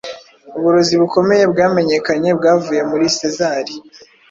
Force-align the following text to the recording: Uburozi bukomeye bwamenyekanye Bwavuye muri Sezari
Uburozi 0.57 0.93
bukomeye 1.01 1.43
bwamenyekanye 1.51 2.29
Bwavuye 2.37 2.81
muri 2.91 3.05
Sezari 3.17 3.73